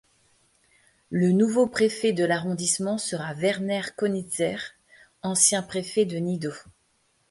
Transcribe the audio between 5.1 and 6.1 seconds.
ancien préfet